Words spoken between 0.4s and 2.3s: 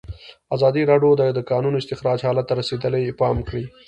ازادي راډیو د د کانونو استخراج